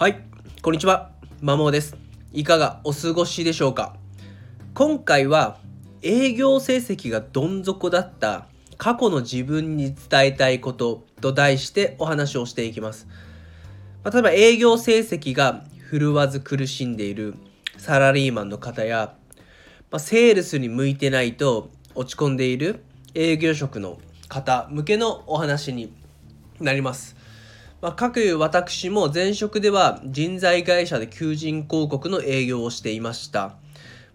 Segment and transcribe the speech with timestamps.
[0.00, 0.22] はい、
[0.62, 1.10] こんにちは。
[1.40, 1.96] まもです。
[2.32, 3.96] いかがお過ごしでしょうか？
[4.72, 5.58] 今回は
[6.02, 13.08] 営業成績がどん底だった過去の自分に伝えたいことと題してお話をしていきます。
[14.04, 17.34] まあ例えば営業成績が振るわず苦しんでいる
[17.76, 19.16] サラリーマンの方や、
[19.90, 22.84] まあ、セールスに向いてないと落ち込んでいる
[23.16, 25.92] 営業職の方向けのお話に
[26.60, 27.17] なります。
[27.80, 33.56] まあ、各私も前職では人材会社で求人広告の営業をしていました。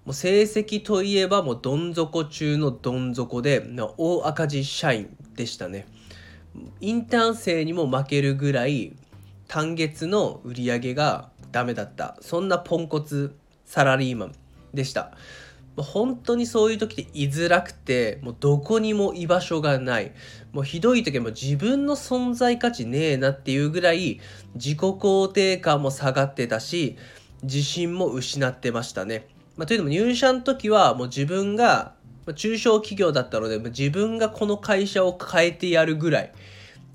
[0.04, 3.66] もう成績といえばもうどん底中のどん底で
[3.98, 5.88] 大赤字社員でしたね。
[6.82, 8.98] インターン生にも負けるぐらい
[9.48, 12.18] 単月の売り上げがダメだった。
[12.20, 14.36] そんなポンコツサラリーマン
[14.74, 15.16] でした。
[15.78, 20.12] 本当にそういう時って居づらくてもうどこにも居場所がない。
[20.52, 24.22] もうひどい時はもう自分の存在価値ねえなっていうぐらい
[24.54, 26.96] 自己肯定感も下がってたし
[27.42, 31.96] 自信も失ってましたね、まあ、というのも入社の時はもう自分が
[32.36, 36.32] 中小企業だったので自分がこの会社を変えてやるぐらい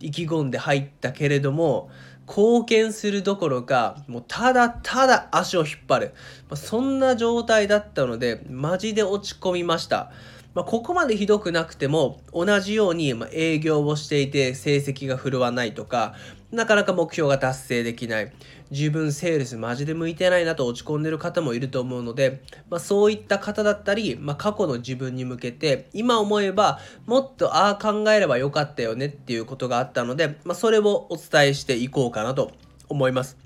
[0.01, 1.91] 意気込んで入ったけれども
[2.29, 6.15] 貢献するどころかもうただただ足を引っ張る、
[6.51, 10.12] まあ、そんな状態だったのでマジで落ち込みました、
[10.55, 16.15] まあ、ここまでひどくなくても同じように営業をしていて成績が振るわないとか
[16.51, 18.33] なかなか目標が達成できない。
[18.71, 32.53] 自分セールスマジで向いてないなと落ち込んでる方もいると思うので、まあ、そういった方だったり、まあ、過去の自分に向けて今思えばもっとああ考えればよかったよねっていうことがあったので、まあ、それをお伝えしていこうかなと
[32.89, 33.39] 思います。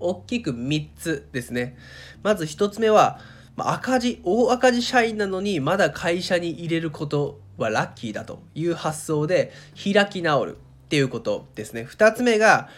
[0.00, 1.76] 大きく3つですね。
[2.22, 3.20] まず1つ目は
[3.56, 11.86] ま赤字大赤字社員なのにまだ会社に入れることはラッキーだという発想で開き直るっていうことですね。
[11.88, 12.68] 2つ目が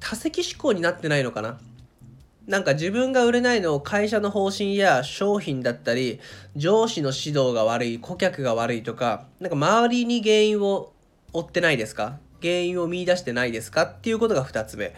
[0.00, 1.60] 多席思考になってないのかな。
[2.46, 6.18] なんか自分が売れないのを会社の方針や商品だったり
[6.56, 10.92] 上司の指導が悪い顧客が悪いとかなんか周りに原因を
[11.32, 12.18] 追ってないですか？
[12.40, 13.82] 原因を見出してないですか？
[13.82, 14.92] っていうことが2つ目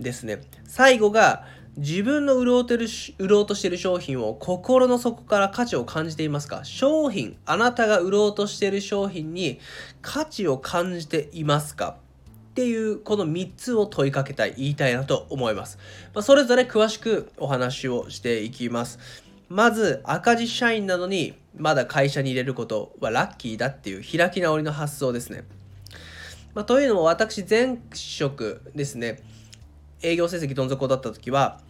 [0.00, 0.40] ですね。
[0.64, 1.44] 最後が
[1.76, 2.86] 自分の売ろうてる
[3.18, 6.64] 売ろうとしている商品を心の底から価値を感じていますか？
[6.64, 9.60] 商品あなたが売ろうとしている商品に
[10.00, 11.96] 価値を感じていますか？
[12.50, 15.76] っていうこの3つを問いかけたい言いたいなと思います、
[16.14, 18.98] まあ、それぞれ詳しくお話をしていきます。
[19.50, 25.44] まず赤字社員なのにまだ会社に入れることはラッキーだっていう開き直りの発想ですね、
[26.54, 29.20] まあ、というのも私前職ですね。
[30.02, 31.60] 営業成績どん底だった時は、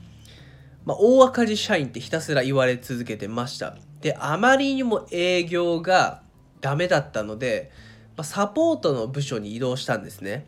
[0.86, 3.76] まあ、大赤字社員ってひたすら言われ続けてました。
[4.00, 6.22] であまりにも営業が
[6.60, 7.70] ダメだったので、
[8.16, 10.46] まあ、サポートの部署に移動したんですね。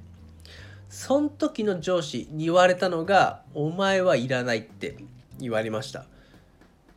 [0.89, 4.97] その時の上司に言われたのが「お前はいらない」って
[5.39, 6.07] 言われました、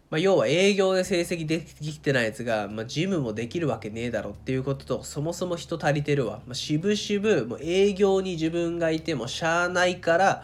[0.10, 10.44] まあ、要は営業で成績できてないやつが、まあ、事務もできるわけねえだろっていうこととそもそも人足りてるわ、まあ、渋々もう営業に自分がいてもしゃあないから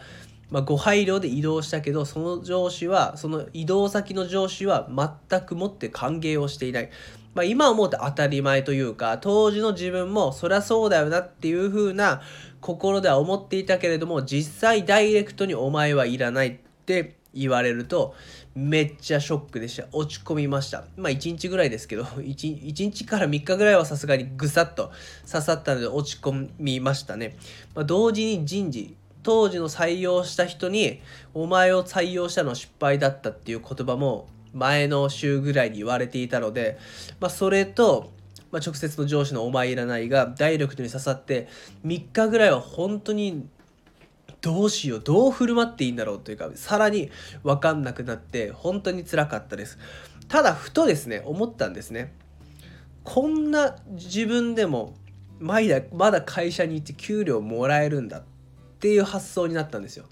[0.50, 4.88] まあ、ご配慮で移動したけどその上司はその移動先の上司は
[5.30, 6.90] 全くもって歓迎をしていない、
[7.34, 12.22] まあ、今思うと当たり前というか当時の自分もそりゃそうだよなっていう風な
[12.60, 18.14] 心では思っていたけれども実際ダイレクトに「お前はいらない」って言われると
[18.54, 19.86] めっちゃショックでした。
[19.92, 20.84] 落ち込みました。
[20.96, 24.90] まあ1日ぐらいですけど 1, 1日から3日ぐらいはさすがにぐさっと
[25.30, 27.36] 刺さったので落ち込みましたね、
[27.74, 28.96] まあ、同時に人事
[29.28, 31.02] 当時の採用した人に
[31.34, 36.78] 「お前を採用したの失敗だった」っていう言葉も前の週ぐらいに言われていたので、
[37.20, 38.10] まあ、それと、
[38.50, 41.46] まあ、直接の上司の「お前いらない」がダイレクトに刺さって
[41.84, 43.46] 3日ぐらいは本当に
[44.40, 47.10] どうしようどう振る舞っていいんだろうというかさらに
[47.42, 49.78] 分かんなくなって本当につらかったです。
[50.28, 52.14] ただふとですね思ったんですね。
[53.04, 54.94] こんな自分でも
[55.38, 58.22] まだまだ会社に行って給料もらえるんだ
[58.78, 60.04] っていう発想になったんですよ。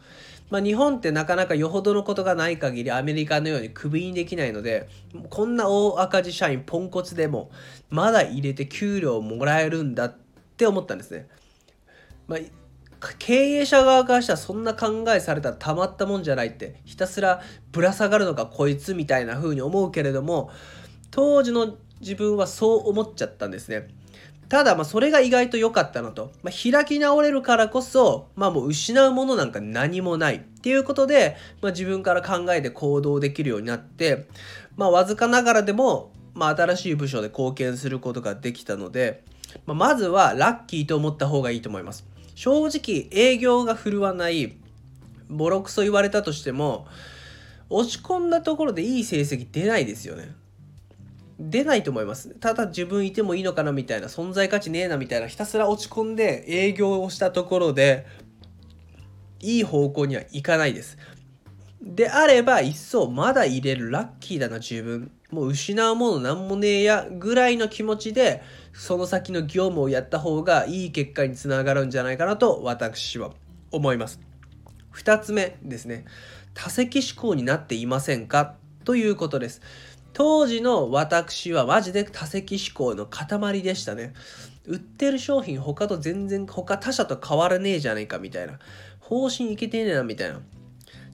[0.50, 4.88] まあ、日本ってなかなかよほどのことがない限りアメリカのようにクビにできないので
[5.28, 7.50] こんな大赤字社員ポンコツでも
[7.90, 10.16] まだ入れて給料もらえるんだっ
[10.56, 11.28] て思ったんですね。
[12.26, 12.38] まあ
[13.18, 20.50] 経営者側からしたらそんな考えされたらたまったもんじゃないってひたすらぶら下がるのかこいつみたいな風に思うけれども
[21.10, 23.88] 当時の自分はそう思っちゃったんですね。
[24.48, 34.26] ただまあそれが意外と良かったのと、まあ、開き直れるからこそ、まあ、もう失うものなんか何もないっていうことで、まあ、自分から考えて行動できるようになって、
[34.76, 39.24] まあ、わずかながらでも、まあ、新しい部署で貢献することができたので、
[39.66, 42.06] まあ、まずはラッキーと思った方がいいと思います。
[42.36, 44.56] 正直営業が振るわない
[45.28, 46.86] ボロクソ言われたとしても
[47.70, 50.34] 落ち込んだところでいい成績出ないですよね
[51.38, 58.06] 出ないと思いますただ自分いてもいいのかなみたいな存在価値ねえなみたいなひたすら落ち込んで営業をしたところで
[59.40, 60.96] いい方向にはいかないです。
[61.82, 65.12] であれば一層まだ入れるラッキーだな自分。
[65.30, 68.42] もう失うものなんもねえやぐらいの気持ちで
[68.72, 73.32] その先の業務をやった方がいい結果につながるんじゃないかなと私は
[73.70, 74.20] 思います。
[74.94, 76.06] 2つ目ですね。
[76.54, 78.54] 多席思考になっていませんか？
[78.84, 79.60] ということです。
[80.16, 84.14] 当時の私はマジで多席思考の塊でしたね。
[84.64, 88.58] 売ってる商品他と全然他他社と変わらねえじゃねえかみたいな。
[88.98, 90.40] 方針いけてねえなみたいな。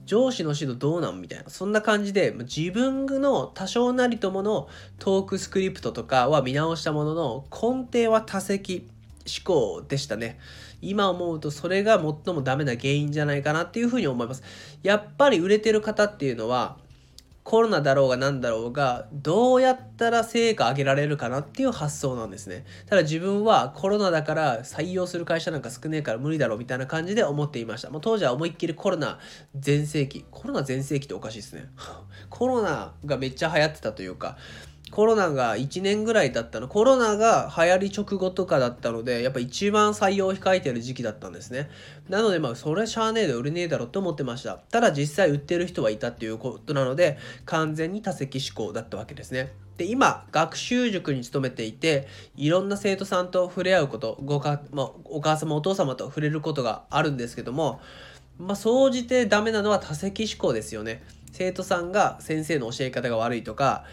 [0.05, 1.49] 上司の指導どうなんみたいな。
[1.49, 4.69] そんな感じで自分の多少なりともの
[4.99, 8.87] トークスクリプトとかは見直したものの根底は多席
[9.27, 10.39] 思考でしたね。
[10.81, 14.43] 今思うとそれが最もダメな原因じゃないかなっていうふうに思います。
[14.81, 16.77] やっぱり売れてる方っていうのは
[17.43, 22.65] コロナだろうが何だろうがどうやったら成果上げられるかなっていう発想なんですね。
[22.87, 27.89] ただ自分はコロナだから採用する会社なんか少ねえから無理だろうみたいな感じで思っていました。
[27.89, 29.19] もう当時は思いっきりコロナ
[29.55, 30.25] 全盛期。
[30.31, 31.65] コロナ全盛期っておかしいですね。
[32.29, 34.37] コロナがめっちゃ流行ってたというか
[34.93, 41.71] コロナが1年ぐらいだったのコロナが流行り直後とかだったのでやっぱ一番採用を控えてる時期だったんですね。
[42.09, 44.59] なのでまあそれしゃあねえで売れねえだろって思ってました。
[44.69, 49.53] ただ実際売ってる人はいたっていうことなので完全に多席思考だったわけですね。
[49.77, 57.81] で今学習塾に勤めていていろんな生徒さんと触れ合うことごか、まあ、お母様お父様と触れることがあるんですけども
[58.37, 61.01] まあ総じてダメなのは多席思考ですよね。
[61.33, 63.85] 生徒さんが先生の教え方が悪いとか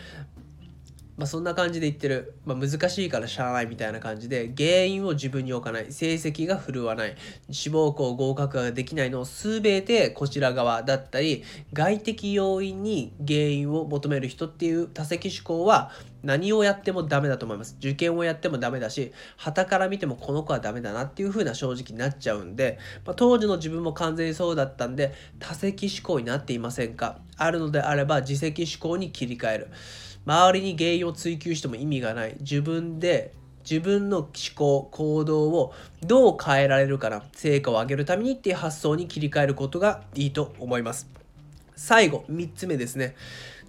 [1.20, 5.92] まあ、そんな感じで言ってる、まあ、難しいからしゃあないみたいな感じで原因を自分に置かない。
[5.92, 7.14] 成績が振るわない。
[7.50, 11.44] 志望校合格ができないのを全てこちら側だったり
[11.74, 15.90] 外的要因に原因を求める人っていう多席思考は
[16.22, 17.76] 何をやってもダメだと思います。
[17.80, 27.18] 受験をやってもダメだし旗から見てもこの子はダメだなっていう風な正直になっちゃうんで、まあ、当時の自分も完全にそうだったんで多席思考になっていませんか？
[27.36, 29.68] あるのであれば自責思考に切り替える。
[30.30, 32.36] 周りに原因を追求しても意味がない。
[32.38, 33.34] 自分で
[33.68, 37.24] 自分の思考行動をどう変えられるかな。
[37.32, 41.08] 成果を上げるためにっていう発想に切り替えることがいいと思います。
[41.74, 43.16] 最後3つ目ですね。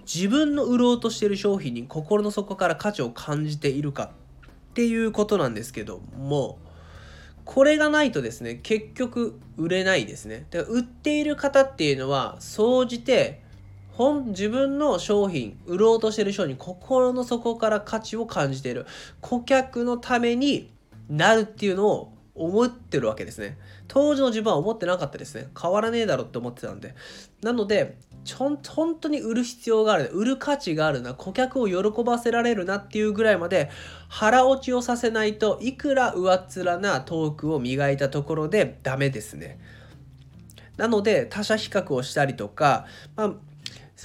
[0.01, 4.11] 自分の売ろうとしている商品に心の底から価値を感じているか。
[4.71, 6.57] っていうことなんですけども
[7.43, 10.45] これがないとですね結局売れないですね。
[10.51, 13.41] だから売っている方っていうのは総じて
[13.91, 18.85] 本自分の商品売ろうとしてる商品心の底から価値を感じている。
[19.21, 20.71] 顧客のために
[21.09, 23.57] なるっていうのを思ってるわけですね。
[23.87, 25.49] 当時の自分は思ってなかったですね。
[25.59, 26.95] 変わらねえだろって思ってたんで。
[27.41, 33.69] なのでちょん本当に売る必要がある売る価値があるな顧客を喜ばせられるなっていうぐらいまで
[34.09, 39.59] 腹落ちをさせないといくら上っ面なトークを磨いたところでダメですね。
[40.77, 42.85] なので他者比較をしたりとか、
[43.15, 43.33] まあ、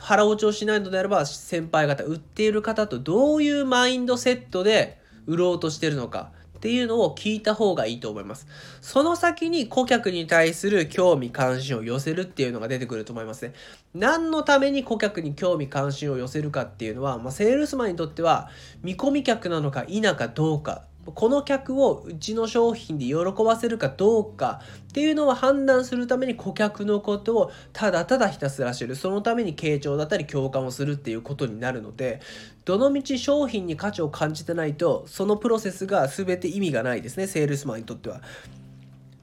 [0.00, 8.46] 腹落ちをしないのであれば先輩方売っている方とどういうマインドセットで売ろうとしてるのかっていうのを聞いた方がいいと思います。
[8.80, 13.52] その先に顧客に対する興味関心を寄せるっていうのが出てくると思いますね。
[13.94, 18.48] 何のために顧客に興味関心を寄せるかっていうのは、まあ、セールスマンにとっては
[18.82, 20.82] 見込み客なのか否かどうか
[21.14, 32.20] この客をうちの商品で喜ばせるかどうかっていうのを判断するために顧客のことをただただひたすら知るそのために傾聴だったり共感をするっていうことになるので
[32.64, 38.20] どのみち商品に価値を感じてないとそのプロセスが全て意味がないですねセールスマンにとっては。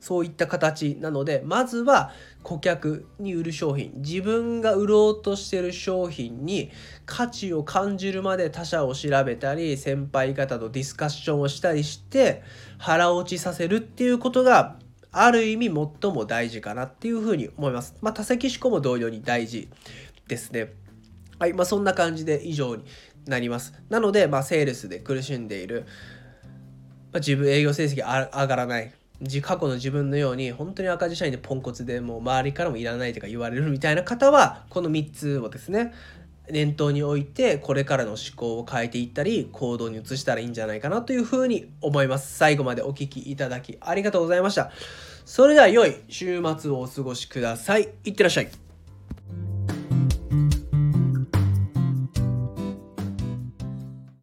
[0.03, 2.11] そういった形なのでまずは
[2.43, 6.71] 顧客に売る商品自分が売ろうとしてる商品に
[7.05, 12.43] 価値を感じるまで他社を調べたり先輩方とディスカッションをしたりして
[12.77, 14.75] 腹落ちさせるっていうことが
[15.13, 17.95] ある意味最も大事かなっていうふうに思います。
[18.01, 19.69] まあ、多席思考も同様に大事
[20.27, 20.73] ですね。
[21.39, 22.83] はい、まあ、そんな感じで以上に
[23.25, 23.73] なります。
[23.87, 25.85] なので、まあ、セールスで苦しんでいる、
[27.13, 28.91] まあ、自分営業成績上がらない、
[29.41, 35.93] 過去の自分のように本当に赤字社員でポンコツでもう周りからもいらないとか言われるみたいな方はこの3つをですね
[36.49, 42.37] 念頭に置いてこれからの思考を変えていったり行動に移したらいいんじゃないかなというふうに思います。
[42.37, 44.71] 最後までお聴きいただきありがとうございました。
[45.25, 47.89] それでは良い週末をお過ごしください。
[48.03, 48.62] いってらっしゃい。